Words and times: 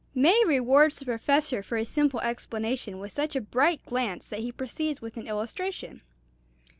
May 0.15 0.43
rewards 0.47 0.95
the 0.97 1.05
Professor 1.05 1.61
for 1.61 1.77
his 1.77 1.87
simple 1.87 2.19
explanation 2.21 2.97
with 2.97 3.11
such 3.11 3.35
a 3.35 3.39
bright 3.41 3.85
glance 3.85 4.27
that 4.29 4.39
he 4.39 4.51
proceeds 4.51 4.99
with 4.99 5.15
an 5.15 5.27
illustration. 5.27 6.01